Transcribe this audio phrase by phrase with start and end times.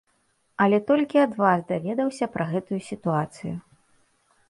[0.65, 3.55] Але толькі ад вас даведаўся пра гэтую сітуацыю.